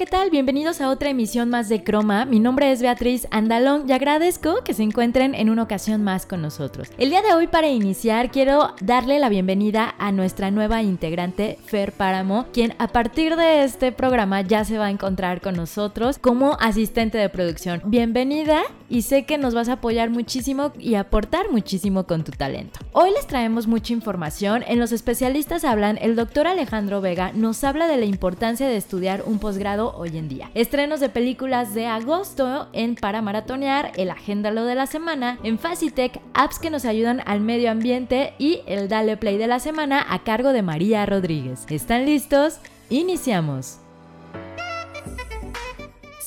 [0.00, 0.30] ¿Qué tal?
[0.30, 2.24] Bienvenidos a otra emisión más de Croma.
[2.24, 6.40] Mi nombre es Beatriz Andalón y agradezco que se encuentren en una ocasión más con
[6.40, 6.88] nosotros.
[6.96, 11.92] El día de hoy, para iniciar, quiero darle la bienvenida a nuestra nueva integrante, Fer
[11.92, 16.56] Páramo, quien a partir de este programa ya se va a encontrar con nosotros como
[16.60, 17.82] asistente de producción.
[17.84, 22.80] Bienvenida y sé que nos vas a apoyar muchísimo y aportar muchísimo con tu talento.
[22.92, 24.64] Hoy les traemos mucha información.
[24.66, 29.24] En Los Especialistas Hablan, el doctor Alejandro Vega nos habla de la importancia de estudiar
[29.26, 30.50] un posgrado hoy en día.
[30.54, 36.20] Estrenos de películas de agosto en Para Maratonear, el Agéndalo de la Semana, en Facitech,
[36.34, 40.22] apps que nos ayudan al medio ambiente y el Dale Play de la semana a
[40.24, 41.66] cargo de María Rodríguez.
[41.68, 42.58] ¿Están listos?
[42.88, 43.78] Iniciamos.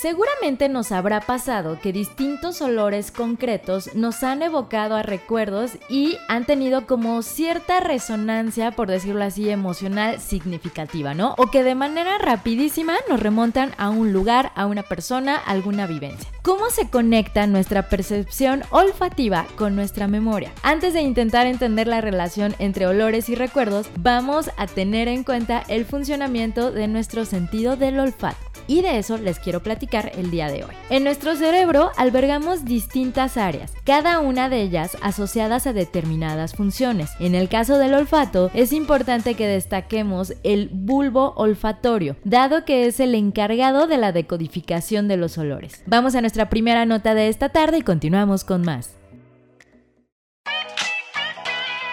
[0.03, 6.43] Seguramente nos habrá pasado que distintos olores concretos nos han evocado a recuerdos y han
[6.43, 11.35] tenido como cierta resonancia, por decirlo así, emocional significativa, ¿no?
[11.37, 15.87] O que de manera rapidísima nos remontan a un lugar, a una persona, a alguna
[15.87, 16.29] vivencia.
[16.41, 20.51] ¿Cómo se conecta nuestra percepción olfativa con nuestra memoria?
[20.63, 25.63] Antes de intentar entender la relación entre olores y recuerdos, vamos a tener en cuenta
[25.69, 30.49] el funcionamiento de nuestro sentido del olfato y de eso les quiero platicar el día
[30.49, 30.75] de hoy.
[30.89, 37.11] En nuestro cerebro albergamos distintas áreas, cada una de ellas asociadas a determinadas funciones.
[37.19, 42.99] En el caso del olfato, es importante que destaquemos el bulbo olfatorio, dado que es
[42.99, 45.83] el encargado de la decodificación de los olores.
[45.85, 48.95] Vamos a nuestra primera nota de esta tarde y continuamos con más.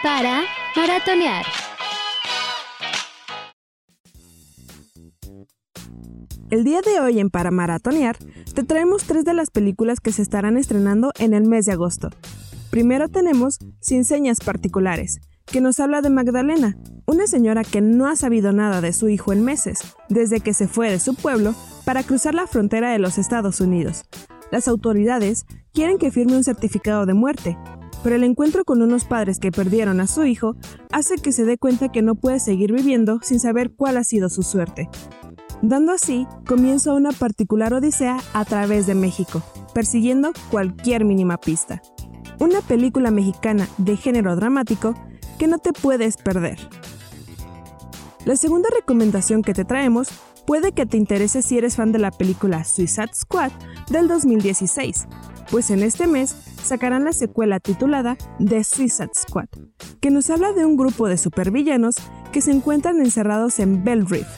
[0.02, 1.44] Para maratonear.
[6.50, 8.16] El día de hoy en Para Maratonear
[8.54, 12.10] te traemos tres de las películas que se estarán estrenando en el mes de agosto.
[12.70, 18.16] Primero tenemos Sin Señas Particulares, que nos habla de Magdalena, una señora que no ha
[18.16, 19.78] sabido nada de su hijo en meses,
[20.08, 24.02] desde que se fue de su pueblo para cruzar la frontera de los Estados Unidos.
[24.50, 27.56] Las autoridades quieren que firme un certificado de muerte,
[28.02, 30.56] pero el encuentro con unos padres que perdieron a su hijo
[30.90, 34.28] hace que se dé cuenta que no puede seguir viviendo sin saber cuál ha sido
[34.28, 34.88] su suerte
[35.62, 39.42] dando así comienzo a una particular odisea a través de México,
[39.74, 41.82] persiguiendo cualquier mínima pista.
[42.38, 44.94] Una película mexicana de género dramático
[45.38, 46.58] que no te puedes perder.
[48.24, 50.08] La segunda recomendación que te traemos
[50.46, 53.52] puede que te interese si eres fan de la película Suicide Squad
[53.90, 55.06] del 2016,
[55.50, 59.48] pues en este mes sacarán la secuela titulada The Suicide Squad,
[60.00, 61.94] que nos habla de un grupo de supervillanos
[62.32, 64.28] que se encuentran encerrados en Bell Reef,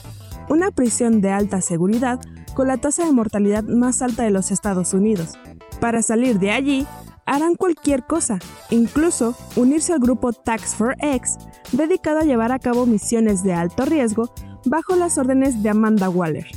[0.49, 2.19] una prisión de alta seguridad
[2.53, 5.37] con la tasa de mortalidad más alta de los Estados Unidos.
[5.79, 6.87] Para salir de allí,
[7.25, 8.39] harán cualquier cosa,
[8.69, 11.37] incluso unirse al grupo Tax for X,
[11.71, 14.33] dedicado a llevar a cabo misiones de alto riesgo
[14.65, 16.47] bajo las órdenes de Amanda Waller.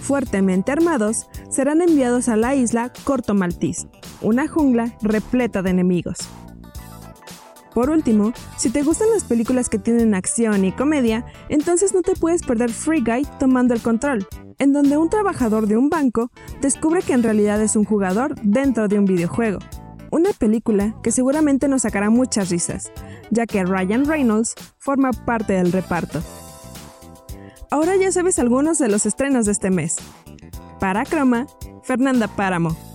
[0.00, 3.88] Fuertemente armados, serán enviados a la isla Corto Maltese,
[4.22, 6.18] una jungla repleta de enemigos.
[7.74, 12.14] Por último, si te gustan las películas que tienen acción y comedia, entonces no te
[12.14, 14.26] puedes perder Free Guy tomando el control,
[14.58, 16.30] en donde un trabajador de un banco
[16.60, 19.58] descubre que en realidad es un jugador dentro de un videojuego.
[20.10, 22.90] Una película que seguramente nos sacará muchas risas,
[23.30, 26.22] ya que Ryan Reynolds forma parte del reparto.
[27.70, 29.96] Ahora ya sabes algunos de los estrenos de este mes.
[30.80, 31.46] Para Croma,
[31.82, 32.87] Fernanda Páramo.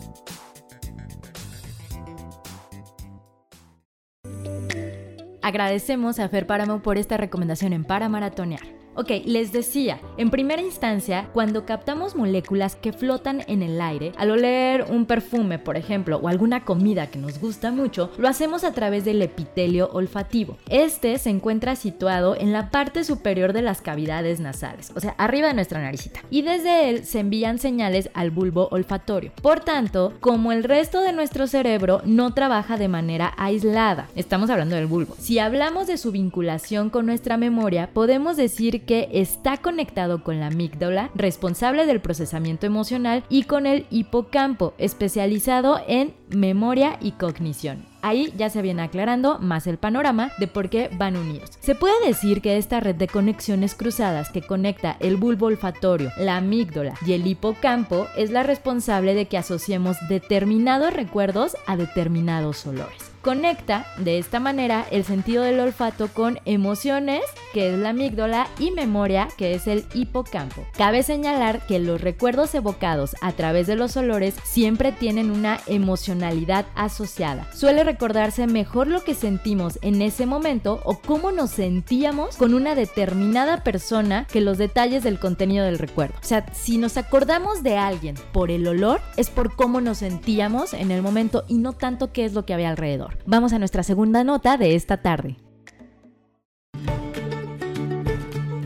[5.44, 8.83] Agradecemos a Fer Páramo por esta recomendación en Para Maratonear.
[8.96, 14.30] Ok, les decía, en primera instancia, cuando captamos moléculas que flotan en el aire, al
[14.30, 18.72] oler un perfume, por ejemplo, o alguna comida que nos gusta mucho, lo hacemos a
[18.72, 20.58] través del epitelio olfativo.
[20.70, 25.48] Este se encuentra situado en la parte superior de las cavidades nasales, o sea, arriba
[25.48, 29.32] de nuestra naricita, y desde él se envían señales al bulbo olfatorio.
[29.42, 34.76] Por tanto, como el resto de nuestro cerebro no trabaja de manera aislada, estamos hablando
[34.76, 35.16] del bulbo.
[35.18, 40.48] Si hablamos de su vinculación con nuestra memoria, podemos decir que está conectado con la
[40.48, 47.86] amígdala, responsable del procesamiento emocional, y con el hipocampo, especializado en memoria y cognición.
[48.02, 51.52] Ahí ya se viene aclarando más el panorama de por qué van unidos.
[51.62, 56.38] Se puede decir que esta red de conexiones cruzadas que conecta el bulbo olfatorio, la
[56.38, 63.13] amígdala y el hipocampo es la responsable de que asociemos determinados recuerdos a determinados olores.
[63.24, 67.22] Conecta de esta manera el sentido del olfato con emociones,
[67.54, 70.66] que es la amígdala, y memoria, que es el hipocampo.
[70.78, 76.66] Cabe señalar que los recuerdos evocados a través de los olores siempre tienen una emocionalidad
[76.76, 77.50] asociada.
[77.54, 82.76] Suele recordarse mejor lo que sentimos en ese momento o cómo nos sentíamos con una
[82.76, 86.16] determinada persona que los detalles del contenido del recuerdo.
[86.22, 90.74] O sea, si nos acordamos de alguien por el olor, es por cómo nos sentíamos
[90.74, 93.13] en el momento y no tanto qué es lo que había alrededor.
[93.26, 95.38] Vamos a nuestra segunda nota de esta tarde.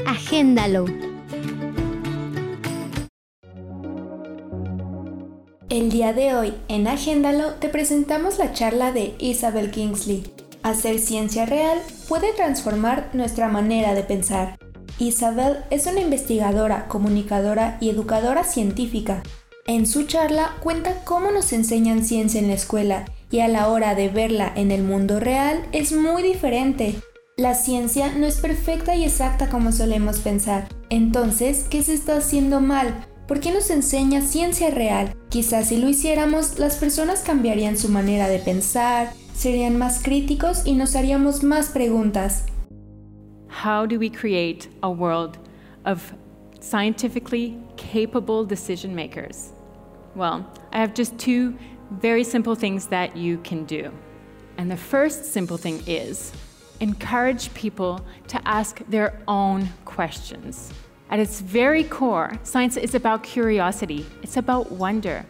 [0.05, 0.85] Agéndalo.
[5.69, 10.23] El día de hoy en Agéndalo te presentamos la charla de Isabel Kingsley.
[10.63, 11.77] Hacer ciencia real
[12.07, 14.57] puede transformar nuestra manera de pensar.
[14.97, 19.21] Isabel es una investigadora, comunicadora y educadora científica.
[19.67, 23.95] En su charla cuenta cómo nos enseñan ciencia en la escuela y a la hora
[23.95, 26.95] de verla en el mundo real es muy diferente.
[27.35, 30.67] La ciencia no es perfecta y exacta como solemos pensar.
[30.89, 33.05] Entonces, ¿qué se está haciendo mal?
[33.27, 35.13] ¿Por qué nos enseña ciencia real?
[35.29, 40.73] Quizás si lo hiciéramos, las personas cambiarían su manera de pensar, serían más críticos y
[40.73, 42.45] nos haríamos más preguntas.
[43.49, 45.37] How do we create a world
[45.85, 46.01] of
[46.59, 49.51] scientifically capable decision makers?
[50.15, 51.53] Well, I have just two
[51.91, 53.91] very simple things that you can do.
[54.57, 56.31] And the first simple thing is
[56.79, 60.71] encourage people to ask their own questions.
[61.09, 65.25] At its very core, science is about curiosity, it's about wonder.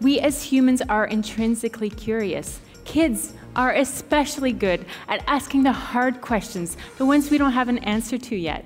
[0.00, 2.60] We as humans are intrinsically curious.
[2.84, 7.78] Kids are especially good at asking the hard questions, the ones we don't have an
[7.78, 8.64] answer to yet.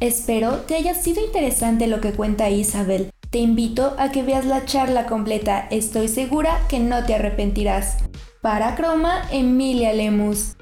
[0.00, 3.10] Espero te haya sido interesante lo que cuenta Isabel.
[3.30, 7.98] Te invito a que veas la charla completa, estoy segura que no te arrepentirás.
[8.42, 10.56] Para Croma, Emilia Lemus.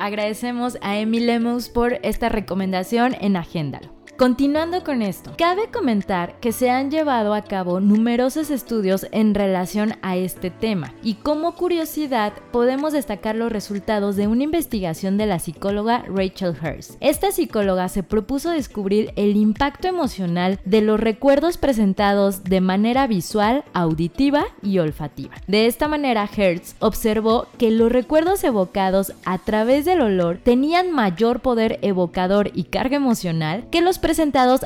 [0.00, 3.99] Agradecemos a Emi Lemus por esta recomendación en Agéndalo.
[4.20, 9.94] Continuando con esto, cabe comentar que se han llevado a cabo numerosos estudios en relación
[10.02, 15.38] a este tema y como curiosidad podemos destacar los resultados de una investigación de la
[15.38, 16.96] psicóloga Rachel Hurst.
[17.00, 23.64] Esta psicóloga se propuso descubrir el impacto emocional de los recuerdos presentados de manera visual,
[23.72, 25.32] auditiva y olfativa.
[25.46, 31.40] De esta manera, Hertz observó que los recuerdos evocados a través del olor tenían mayor
[31.40, 33.98] poder evocador y carga emocional que los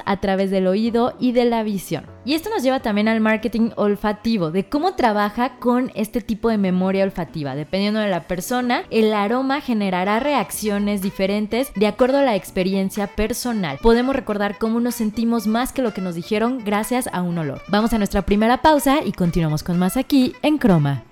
[0.05, 2.07] a través del oído y de la visión.
[2.25, 6.57] Y esto nos lleva también al marketing olfativo, de cómo trabaja con este tipo de
[6.57, 7.55] memoria olfativa.
[7.55, 13.79] Dependiendo de la persona, el aroma generará reacciones diferentes de acuerdo a la experiencia personal.
[13.83, 17.61] Podemos recordar cómo nos sentimos más que lo que nos dijeron gracias a un olor.
[17.69, 21.05] Vamos a nuestra primera pausa y continuamos con más aquí en Croma.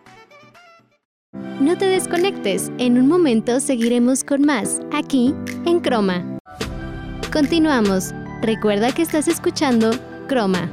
[1.60, 6.38] No te desconectes, en un momento seguiremos con más, aquí en Croma.
[7.32, 8.12] Continuamos.
[8.42, 9.92] Recuerda que estás escuchando
[10.26, 10.68] Croma.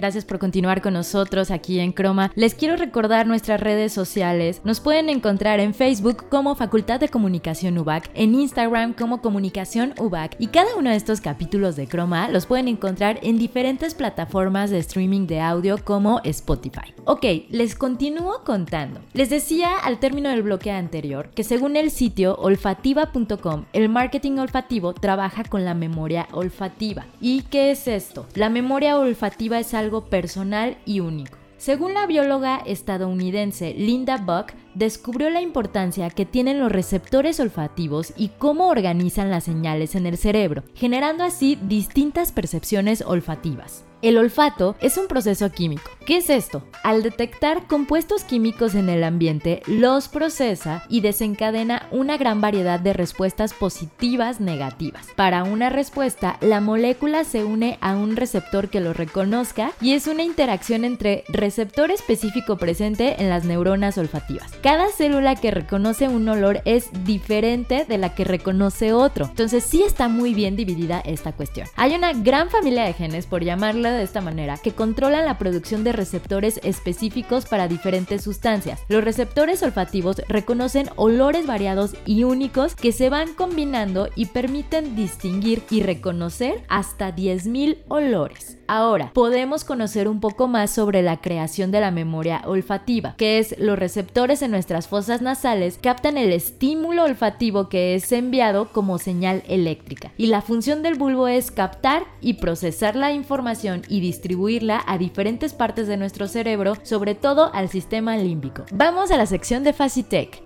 [0.00, 2.32] Gracias por continuar con nosotros aquí en Croma.
[2.34, 4.62] Les quiero recordar nuestras redes sociales.
[4.64, 10.36] Nos pueden encontrar en Facebook como Facultad de Comunicación UBAC, en Instagram como Comunicación UBAC
[10.38, 14.78] y cada uno de estos capítulos de Croma los pueden encontrar en diferentes plataformas de
[14.78, 16.94] streaming de audio como Spotify.
[17.04, 19.00] Ok, les continúo contando.
[19.12, 24.94] Les decía al término del bloque anterior que según el sitio olfativa.com, el marketing olfativo
[24.94, 27.04] trabaja con la memoria olfativa.
[27.20, 28.26] ¿Y qué es esto?
[28.34, 31.36] La memoria olfativa es algo personal y único.
[31.60, 38.28] Según la bióloga estadounidense Linda Buck, descubrió la importancia que tienen los receptores olfativos y
[38.38, 43.84] cómo organizan las señales en el cerebro, generando así distintas percepciones olfativas.
[44.02, 45.90] El olfato es un proceso químico.
[46.06, 46.62] ¿Qué es esto?
[46.82, 52.94] Al detectar compuestos químicos en el ambiente, los procesa y desencadena una gran variedad de
[52.94, 55.06] respuestas positivas negativas.
[55.16, 60.06] Para una respuesta, la molécula se une a un receptor que lo reconozca y es
[60.06, 64.50] una interacción entre receptor específico presente en las neuronas olfativas.
[64.62, 69.26] Cada célula que reconoce un olor es diferente de la que reconoce otro.
[69.26, 71.68] Entonces sí está muy bien dividida esta cuestión.
[71.76, 75.84] Hay una gran familia de genes, por llamarla de esta manera, que controlan la producción
[75.84, 78.80] de receptores específicos para diferentes sustancias.
[78.88, 85.62] Los receptores olfativos reconocen olores variados y únicos que se van combinando y permiten distinguir
[85.70, 88.59] y reconocer hasta 10.000 olores.
[88.72, 93.58] Ahora, podemos conocer un poco más sobre la creación de la memoria olfativa, que es
[93.58, 99.42] los receptores en nuestras fosas nasales captan el estímulo olfativo que es enviado como señal
[99.48, 100.12] eléctrica.
[100.16, 105.52] Y la función del bulbo es captar y procesar la información y distribuirla a diferentes
[105.52, 108.66] partes de nuestro cerebro, sobre todo al sistema límbico.
[108.70, 110.44] Vamos a la sección de Facitech.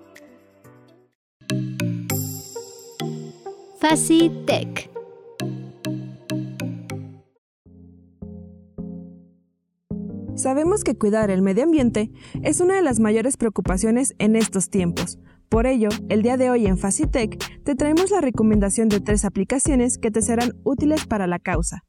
[3.79, 4.94] Facitech.
[10.45, 12.11] Sabemos que cuidar el medio ambiente
[12.43, 15.17] es una de las mayores preocupaciones en estos tiempos.
[15.49, 19.97] Por ello, el día de hoy en Facitech te traemos la recomendación de tres aplicaciones
[19.97, 21.83] que te serán útiles para la causa.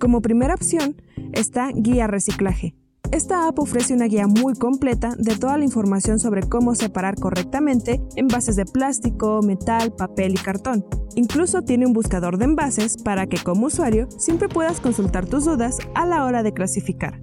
[0.00, 0.96] Como primera opción
[1.34, 2.74] está Guía Reciclaje.
[3.12, 8.00] Esta app ofrece una guía muy completa de toda la información sobre cómo separar correctamente
[8.16, 10.86] envases de plástico, metal, papel y cartón.
[11.16, 15.76] Incluso tiene un buscador de envases para que como usuario siempre puedas consultar tus dudas
[15.94, 17.20] a la hora de clasificar.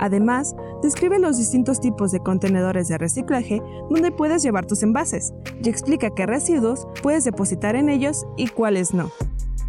[0.00, 5.68] Además, describe los distintos tipos de contenedores de reciclaje donde puedes llevar tus envases y
[5.68, 9.10] explica qué residuos puedes depositar en ellos y cuáles no.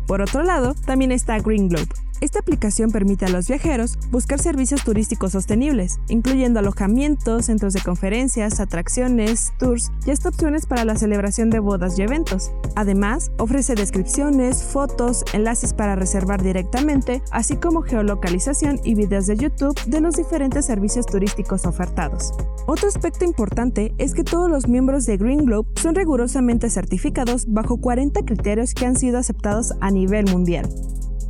[0.07, 1.89] Por otro lado, también está Green Globe,
[2.21, 8.59] esta aplicación permite a los viajeros buscar servicios turísticos sostenibles, incluyendo alojamientos, centros de conferencias,
[8.59, 12.51] atracciones, tours y hasta opciones para la celebración de bodas y eventos.
[12.75, 19.79] Además, ofrece descripciones, fotos, enlaces para reservar directamente, así como geolocalización y videos de YouTube
[19.87, 22.33] de los diferentes servicios turísticos ofertados.
[22.67, 27.77] Otro aspecto importante es que todos los miembros de Green Globe son rigurosamente certificados bajo
[27.77, 30.69] 40 criterios que han sido aceptados a nivel mundial.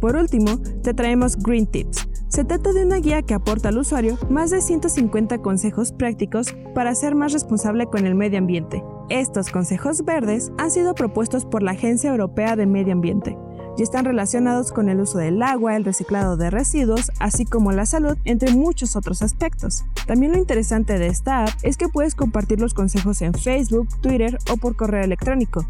[0.01, 2.09] Por último, te traemos Green Tips.
[2.27, 6.95] Se trata de una guía que aporta al usuario más de 150 consejos prácticos para
[6.95, 8.83] ser más responsable con el medio ambiente.
[9.09, 13.37] Estos consejos verdes han sido propuestos por la Agencia Europea de Medio Ambiente
[13.77, 17.85] y están relacionados con el uso del agua, el reciclado de residuos, así como la
[17.85, 19.83] salud, entre muchos otros aspectos.
[20.07, 24.37] También lo interesante de esta app es que puedes compartir los consejos en Facebook, Twitter
[24.51, 25.65] o por correo electrónico.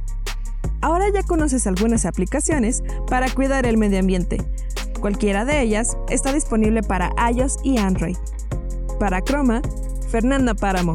[0.82, 4.38] Ahora ya conoces algunas aplicaciones para cuidar el medio ambiente.
[5.00, 8.18] Cualquiera de ellas está disponible para iOS y Android.
[9.00, 9.62] Para Chroma,
[10.10, 10.94] Fernanda Páramo.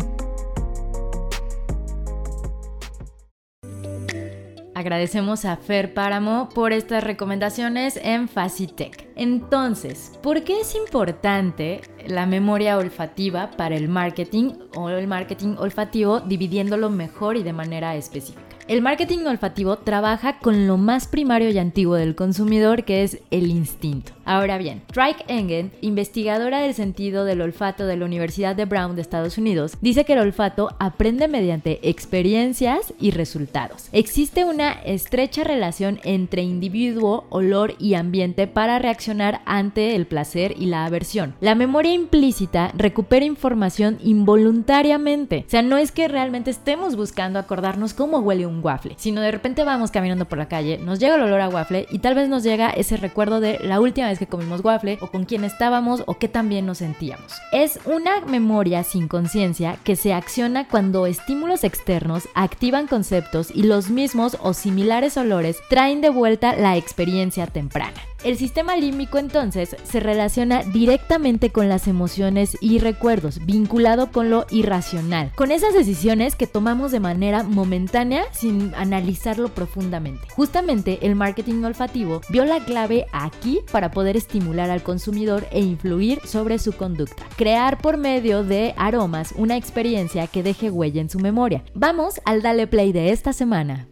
[4.74, 9.08] Agradecemos a Fer Páramo por estas recomendaciones en Facitech.
[9.16, 16.20] Entonces, ¿por qué es importante la memoria olfativa para el marketing o el marketing olfativo
[16.20, 18.45] dividiéndolo mejor y de manera específica?
[18.68, 23.46] El marketing olfativo trabaja con lo más primario y antiguo del consumidor, que es el
[23.46, 24.15] instinto.
[24.26, 29.02] Ahora bien, Trike Engen, investigadora del sentido del olfato de la Universidad de Brown de
[29.02, 33.88] Estados Unidos, dice que el olfato aprende mediante experiencias y resultados.
[33.92, 40.66] Existe una estrecha relación entre individuo, olor y ambiente para reaccionar ante el placer y
[40.66, 41.36] la aversión.
[41.40, 45.44] La memoria implícita recupera información involuntariamente.
[45.46, 49.30] O sea, no es que realmente estemos buscando acordarnos cómo huele un waffle, sino de
[49.30, 52.28] repente vamos caminando por la calle, nos llega el olor a waffle y tal vez
[52.28, 56.02] nos llega ese recuerdo de la última vez que comimos waffle o con quién estábamos
[56.06, 57.32] o qué también nos sentíamos.
[57.52, 63.90] Es una memoria sin conciencia que se acciona cuando estímulos externos activan conceptos y los
[63.90, 68.00] mismos o similares olores traen de vuelta la experiencia temprana.
[68.24, 74.46] El sistema límbico entonces se relaciona directamente con las emociones y recuerdos, vinculado con lo
[74.50, 80.26] irracional, con esas decisiones que tomamos de manera momentánea sin analizarlo profundamente.
[80.34, 86.20] Justamente el marketing olfativo vio la clave aquí para poder estimular al consumidor e influir
[86.24, 87.24] sobre su conducta.
[87.36, 91.64] Crear por medio de aromas una experiencia que deje huella en su memoria.
[91.74, 93.88] Vamos al Dale Play de esta semana.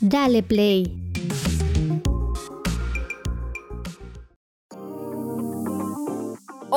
[0.00, 0.97] Dale Play.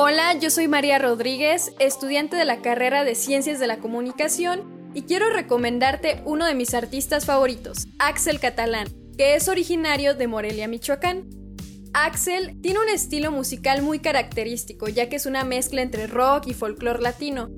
[0.04, 5.02] Hola, yo soy María Rodríguez, estudiante de la carrera de Ciencias de la Comunicación y
[5.02, 11.30] quiero recomendarte uno de mis artistas favoritos, Axel Catalán, que es originario de Morelia, Michoacán.
[11.94, 16.54] Axel tiene un estilo musical muy característico, ya que es una mezcla entre rock y
[16.54, 17.50] folclore latino.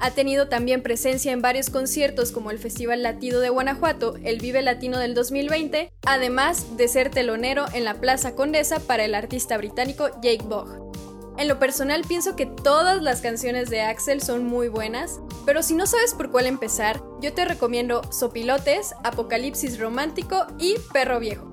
[0.00, 4.62] Ha tenido también presencia en varios conciertos como el Festival Latido de Guanajuato, el Vive
[4.62, 10.08] Latino del 2020, además de ser telonero en la Plaza Condesa para el artista británico
[10.22, 11.01] Jake Bogg.
[11.38, 15.74] En lo personal pienso que todas las canciones de Axel son muy buenas, pero si
[15.74, 21.51] no sabes por cuál empezar, yo te recomiendo Sopilotes, Apocalipsis Romántico y Perro Viejo.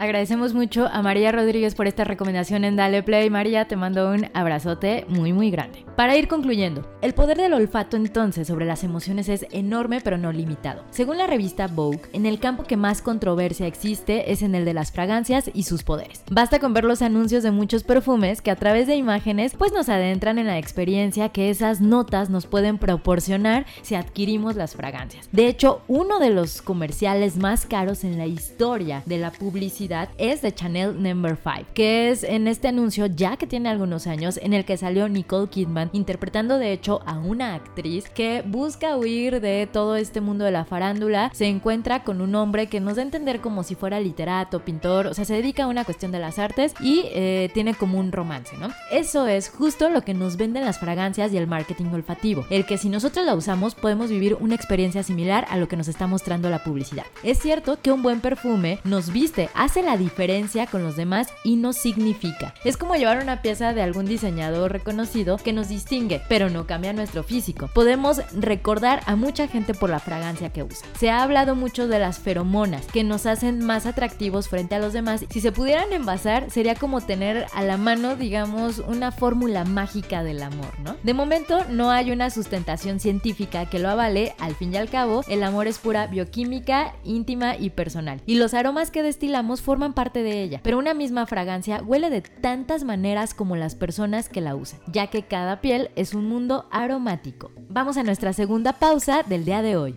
[0.00, 3.28] Agradecemos mucho a María Rodríguez por esta recomendación en Dale Play.
[3.28, 5.84] María, te mando un abrazote muy muy grande.
[5.94, 10.32] Para ir concluyendo, el poder del olfato entonces sobre las emociones es enorme pero no
[10.32, 10.86] limitado.
[10.88, 14.72] Según la revista Vogue, en el campo que más controversia existe es en el de
[14.72, 16.22] las fragancias y sus poderes.
[16.30, 19.90] Basta con ver los anuncios de muchos perfumes que a través de imágenes pues nos
[19.90, 25.28] adentran en la experiencia que esas notas nos pueden proporcionar si adquirimos las fragancias.
[25.30, 30.40] De hecho, uno de los comerciales más caros en la historia de la publicidad es
[30.42, 34.52] de Chanel Number 5, que es en este anuncio ya que tiene algunos años en
[34.52, 39.68] el que salió Nicole Kidman interpretando de hecho a una actriz que busca huir de
[39.70, 43.04] todo este mundo de la farándula, se encuentra con un hombre que nos da a
[43.04, 46.38] entender como si fuera literato, pintor, o sea, se dedica a una cuestión de las
[46.38, 48.68] artes y eh, tiene como un romance, ¿no?
[48.92, 52.78] Eso es justo lo que nos venden las fragancias y el marketing olfativo, el que
[52.78, 56.48] si nosotros la usamos podemos vivir una experiencia similar a lo que nos está mostrando
[56.48, 57.06] la publicidad.
[57.24, 61.56] Es cierto que un buen perfume nos viste, hace la diferencia con los demás y
[61.56, 62.54] no significa.
[62.64, 66.92] Es como llevar una pieza de algún diseñador reconocido que nos distingue, pero no cambia
[66.92, 67.70] nuestro físico.
[67.74, 70.86] Podemos recordar a mucha gente por la fragancia que usa.
[70.98, 74.92] Se ha hablado mucho de las feromonas que nos hacen más atractivos frente a los
[74.92, 75.24] demás.
[75.30, 80.42] Si se pudieran envasar, sería como tener a la mano, digamos, una fórmula mágica del
[80.42, 80.96] amor, ¿no?
[81.02, 85.24] De momento no hay una sustentación científica que lo avale, al fin y al cabo,
[85.28, 88.20] el amor es pura bioquímica, íntima y personal.
[88.26, 92.22] Y los aromas que destilamos forman parte de ella, pero una misma fragancia huele de
[92.22, 96.66] tantas maneras como las personas que la usan, ya que cada piel es un mundo
[96.72, 97.52] aromático.
[97.68, 99.94] Vamos a nuestra segunda pausa del día de hoy.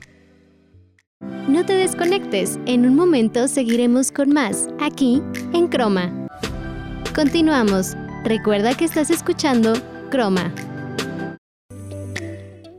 [1.47, 6.27] No te desconectes, en un momento seguiremos con más, aquí en Croma.
[7.15, 7.95] Continuamos.
[8.23, 9.73] Recuerda que estás escuchando
[10.11, 10.53] Croma.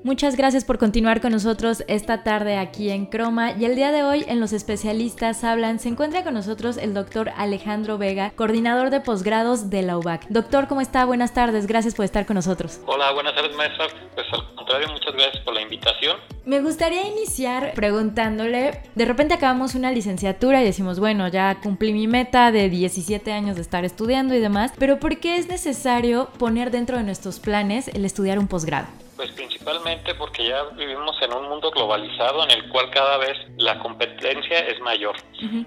[0.04, 4.02] Muchas gracias por continuar con nosotros esta tarde aquí en Croma y el día de
[4.02, 9.00] hoy en Los Especialistas Hablan se encuentra con nosotros el doctor Alejandro Vega, coordinador de
[9.00, 10.26] posgrados de la UBAC.
[10.28, 11.06] Doctor, ¿cómo está?
[11.06, 12.80] Buenas tardes, gracias por estar con nosotros.
[12.84, 13.86] Hola, buenas tardes maestra.
[14.14, 16.18] Pues al contrario, muchas gracias por la invitación.
[16.44, 22.08] Me gustaría iniciar preguntándole, de repente acabamos una licenciatura y decimos, bueno, ya cumplí mi
[22.08, 26.70] meta de 17 años de estar estudiando y demás, pero ¿por qué es necesario poner
[26.70, 28.88] dentro de nuestros planes el estudiar un posgrado?
[29.16, 33.78] Pues principalmente porque ya vivimos en un mundo globalizado en el cual cada vez la
[33.78, 35.16] competencia es mayor.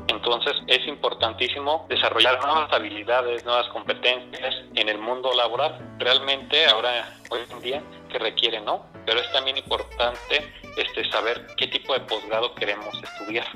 [0.07, 5.77] Entonces es importantísimo desarrollar nuevas habilidades, nuevas competencias en el mundo laboral.
[5.97, 8.85] Realmente ahora, hoy en día, que requiere, ¿no?
[9.05, 13.47] Pero es también importante este, saber qué tipo de posgrado queremos estudiar.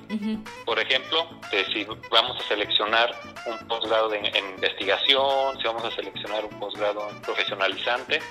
[0.65, 1.28] Por ejemplo,
[1.74, 8.21] si vamos a seleccionar un posgrado en investigación, si vamos a seleccionar un posgrado profesionalizante,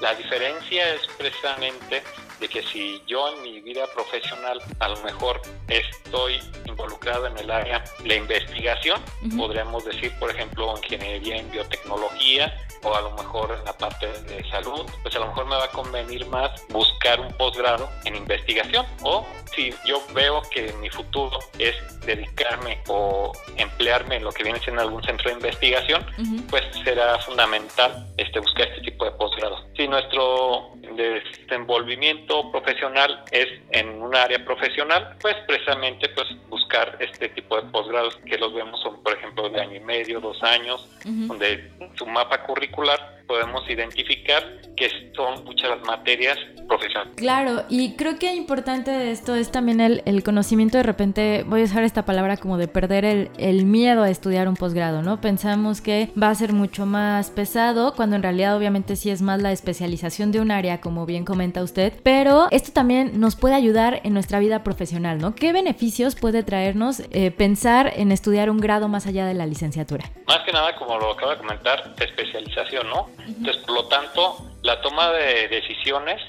[0.00, 2.02] la diferencia es precisamente
[2.40, 7.50] de que si yo en mi vida profesional a lo mejor estoy involucrado en el
[7.50, 9.00] área de investigación,
[9.36, 14.42] podríamos decir, por ejemplo, ingeniería en biotecnología, o a lo mejor en la parte de
[14.50, 18.84] salud, pues a lo mejor me va a convenir más buscar un posgrado en investigación
[19.02, 21.74] o si yo veo que mi futuro es
[22.06, 26.04] dedicarme o emplearme en lo que viene siendo algún centro de investigación,
[26.48, 29.64] pues será fundamental este buscar este tipo de posgrado.
[29.76, 37.56] Si nuestro desenvolvimiento profesional es en un área profesional, pues precisamente pues buscar este tipo
[37.56, 41.72] de posgrados que los vemos son por ejemplo de año y medio, dos años, donde
[41.96, 44.44] su mapa curricular podemos identificar
[44.76, 46.36] que son muchas materias
[46.66, 46.89] profesionales.
[47.14, 51.62] Claro, y creo que importante de esto es también el, el, conocimiento de repente, voy
[51.62, 55.20] a usar esta palabra como de perder el, el, miedo a estudiar un posgrado, ¿no?
[55.20, 59.40] Pensamos que va a ser mucho más pesado, cuando en realidad obviamente sí es más
[59.42, 64.00] la especialización de un área, como bien comenta usted, pero esto también nos puede ayudar
[64.04, 65.34] en nuestra vida profesional, ¿no?
[65.34, 70.04] ¿Qué beneficios puede traernos eh, pensar en estudiar un grado más allá de la licenciatura?
[70.26, 73.08] Más que nada, como lo acaba de comentar, especialización, ¿no?
[73.26, 76.20] Entonces, por lo tanto, la toma de decisiones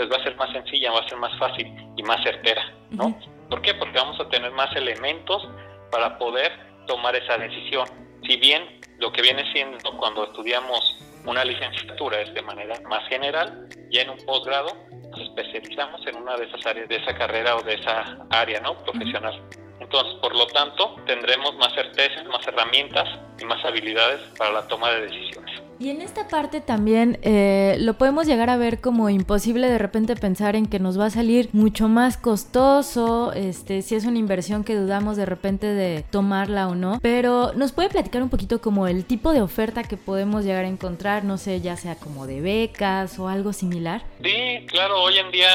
[0.00, 3.14] pues va a ser más sencilla, va a ser más fácil y más certera, ¿no?
[3.50, 3.74] ¿Por qué?
[3.74, 5.46] Porque vamos a tener más elementos
[5.92, 6.50] para poder
[6.86, 7.86] tomar esa decisión.
[8.26, 13.68] Si bien lo que viene siendo cuando estudiamos una licenciatura es de manera más general,
[13.90, 14.68] ya en un posgrado
[15.10, 18.78] nos especializamos en una de esas áreas de esa carrera o de esa área, ¿no?
[18.84, 19.38] Profesional.
[19.80, 23.06] Entonces, por lo tanto, tendremos más certezas, más herramientas
[23.38, 25.49] y más habilidades para la toma de decisiones.
[25.80, 30.14] Y en esta parte también eh, lo podemos llegar a ver como imposible de repente
[30.14, 34.62] pensar en que nos va a salir mucho más costoso, este, si es una inversión
[34.62, 36.98] que dudamos de repente de tomarla o no.
[37.00, 40.68] Pero nos puede platicar un poquito como el tipo de oferta que podemos llegar a
[40.68, 44.02] encontrar, no sé, ya sea como de becas o algo similar.
[44.22, 45.48] Sí, claro, hoy en día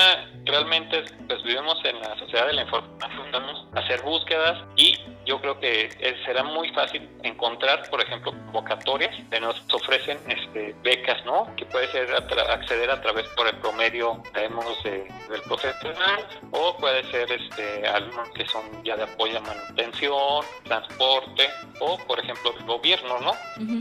[0.46, 5.60] realmente pues vivimos en la sociedad de la información, vamos hacer búsquedas y yo creo
[5.60, 5.90] que
[6.26, 11.54] será muy fácil encontrar, por ejemplo, convocatorias que nos ofrecen este, becas, ¿no?
[11.56, 17.32] Que puede ser acceder a través por el promedio, sabemos, del profesional o puede ser
[17.32, 21.50] este, alumnos que son ya de apoyo a manutención, transporte
[21.80, 23.34] o, por ejemplo, el gobierno, ¿no?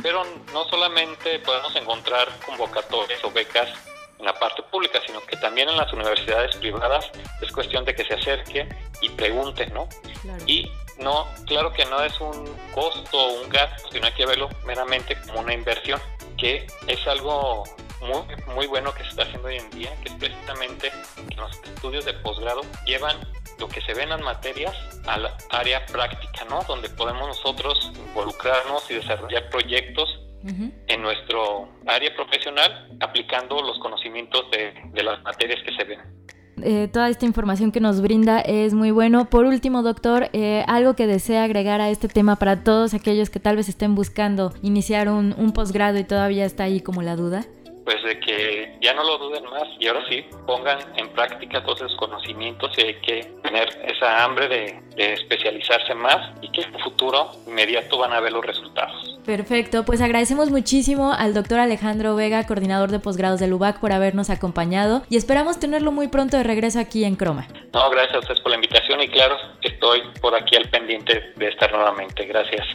[0.03, 3.68] Pero no solamente podemos encontrar convocatorias o becas
[4.18, 8.05] en la parte pública, sino que también en las universidades privadas es cuestión de que
[8.05, 8.68] se acerquen
[9.01, 9.88] y pregunten, ¿no?
[10.47, 14.49] Y no, claro que no es un costo o un gasto, sino hay que verlo
[14.64, 16.01] meramente como una inversión,
[16.44, 17.64] que es algo
[18.02, 20.92] muy, muy bueno que se está haciendo hoy en día, que es precisamente
[21.30, 23.16] que los estudios de posgrado llevan
[23.59, 24.76] lo que se ve en las materias
[25.07, 26.62] al área práctica, ¿no?
[26.68, 34.74] Donde podemos nosotros involucrarnos y desarrollar proyectos en nuestro área profesional aplicando los conocimientos de,
[34.92, 36.00] de las materias que se ven.
[36.62, 39.28] Eh, toda esta información que nos brinda es muy bueno.
[39.30, 43.40] Por último, doctor, eh, algo que desea agregar a este tema para todos aquellos que
[43.40, 47.46] tal vez estén buscando iniciar un, un posgrado y todavía está ahí como la duda
[47.85, 51.83] pues de que ya no lo duden más y ahora sí pongan en práctica todos
[51.83, 56.81] esos conocimientos y hay que tener esa hambre de, especializarse más y que en un
[56.81, 59.18] futuro inmediato van a ver los resultados.
[59.27, 64.31] Perfecto, pues agradecemos muchísimo al doctor Alejandro Vega, coordinador de posgrados de UBAC, por habernos
[64.31, 67.49] acompañado y esperamos tenerlo muy pronto de regreso aquí en Croma.
[67.73, 71.49] No, gracias a ustedes por la invitación y claro, estoy por aquí al pendiente de
[71.49, 72.25] estar nuevamente.
[72.27, 72.66] Gracias.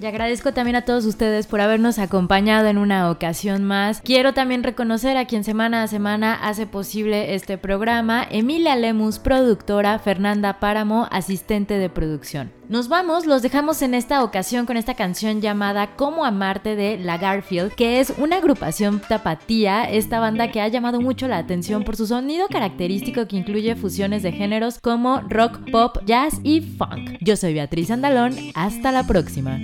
[0.00, 4.02] Y agradezco también a todos ustedes por habernos acompañado en una ocasión más.
[4.02, 9.98] Quiero también reconocer a quien semana a semana hace posible este programa, Emilia Lemus, productora,
[9.98, 12.55] Fernanda Páramo, asistente de producción.
[12.68, 17.16] Nos vamos, los dejamos en esta ocasión con esta canción llamada Cómo amarte de La
[17.16, 21.94] Garfield, que es una agrupación tapatía, esta banda que ha llamado mucho la atención por
[21.94, 27.18] su sonido característico que incluye fusiones de géneros como rock, pop, jazz y funk.
[27.20, 29.60] Yo soy Beatriz Andalón, hasta la próxima.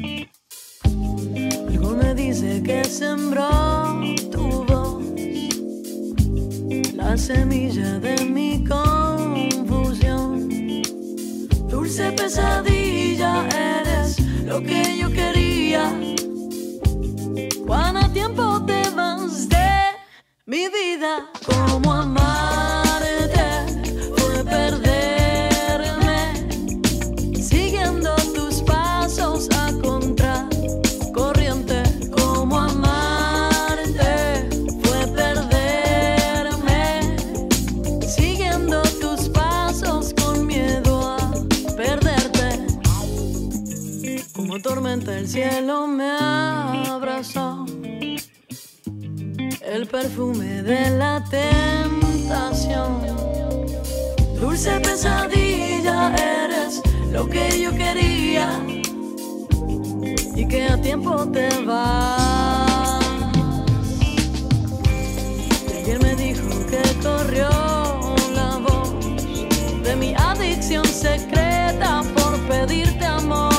[11.82, 15.92] Dulce pesadilla, eres lo que yo quería.
[17.66, 19.68] Cuánto tiempo te vas de
[20.46, 22.91] mi vida, como amarte
[49.92, 53.02] perfume de la tentación.
[54.40, 56.80] Dulce pesadilla, eres
[57.12, 58.48] lo que yo quería.
[60.34, 63.04] Y que a tiempo te vas.
[65.76, 67.50] Ayer me dijo que corrió
[68.34, 68.94] la voz
[69.84, 73.52] de mi adicción secreta por pedirte amor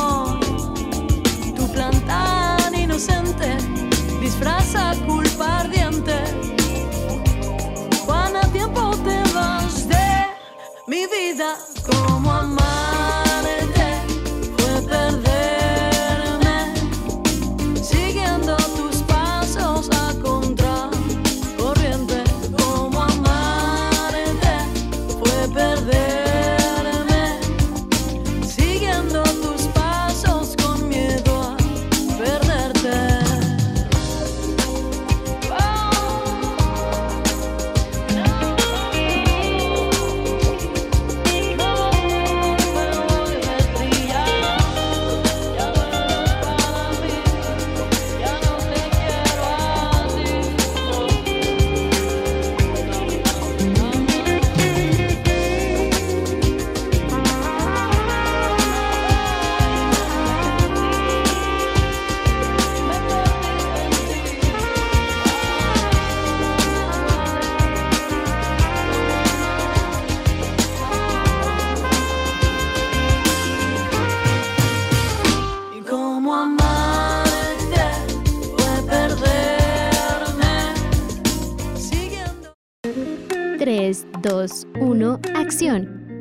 [2.05, 3.57] tan inocente
[4.21, 4.82] disfraza
[11.43, 11.72] mi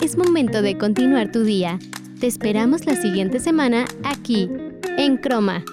[0.02, 1.78] Es momento de continuar tu día.
[2.20, 4.50] Te esperamos la siguiente semana aquí,
[4.98, 5.64] en Croma.